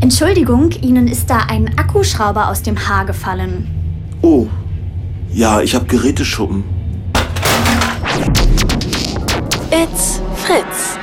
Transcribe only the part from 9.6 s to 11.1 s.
It's Fritz.